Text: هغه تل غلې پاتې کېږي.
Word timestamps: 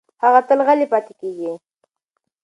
هغه 0.23 0.39
تل 0.47 0.59
غلې 0.67 0.85
پاتې 0.91 1.13
کېږي. 1.21 1.51